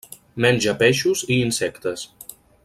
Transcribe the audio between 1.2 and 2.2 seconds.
i insectes.